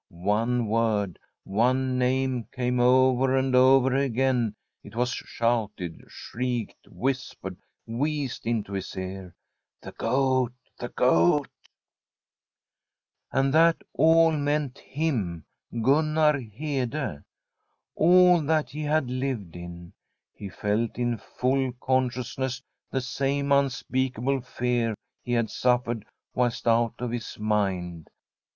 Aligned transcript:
One 0.09 0.65
word, 0.65 1.19
one 1.43 1.99
name 1.99 2.47
came 2.51 2.79
over 2.79 3.37
and 3.37 3.55
over 3.55 3.95
again: 3.95 4.55
it 4.83 4.95
was 4.95 5.11
shouted, 5.11 6.05
shrieked, 6.07 6.87
whispered, 6.87 7.57
wheezed 7.85 8.47
into 8.47 8.73
his 8.73 8.95
ear 8.97 9.35
—'The 9.83 9.91
Goat 9.91 10.53
I 10.79 10.87
the 10.87 10.89
Goat!' 10.89 11.49
And 13.31 13.53
that 13.53 13.83
all 13.93 14.31
meant 14.31 14.79
him, 14.79 15.45
Gun 15.83 16.15
nar 16.15 16.39
Hede. 16.39 17.23
All 17.93 18.41
that 18.41 18.71
he 18.71 18.81
had 18.81 19.07
lived 19.07 19.55
in. 19.55 19.93
He 20.33 20.49
felt 20.49 20.97
in 20.97 21.17
full 21.19 21.73
consciousness 21.73 22.59
the 22.89 23.01
same 23.01 23.51
unspeakable 23.51 24.41
fear 24.41 24.95
he 25.23 25.33
had 25.33 25.51
suffered 25.51 26.05
whilst 26.33 26.67
out 26.67 26.95
of 26.97 27.11
his 27.11 27.37
mind. 27.37 28.09